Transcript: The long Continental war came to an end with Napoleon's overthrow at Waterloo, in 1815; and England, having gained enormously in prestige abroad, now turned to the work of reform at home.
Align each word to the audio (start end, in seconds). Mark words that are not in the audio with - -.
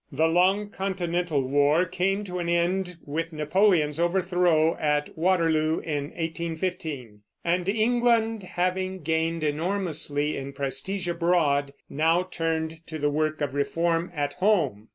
The 0.11 0.25
long 0.27 0.69
Continental 0.71 1.43
war 1.47 1.85
came 1.85 2.23
to 2.23 2.39
an 2.39 2.49
end 2.49 2.97
with 3.05 3.31
Napoleon's 3.31 3.99
overthrow 3.99 4.75
at 4.77 5.15
Waterloo, 5.15 5.77
in 5.81 6.05
1815; 6.05 7.21
and 7.45 7.69
England, 7.69 8.41
having 8.41 9.03
gained 9.03 9.43
enormously 9.43 10.37
in 10.37 10.53
prestige 10.53 11.07
abroad, 11.07 11.73
now 11.87 12.23
turned 12.23 12.79
to 12.87 12.97
the 12.97 13.11
work 13.11 13.41
of 13.41 13.53
reform 13.53 14.11
at 14.15 14.33
home. 14.33 14.87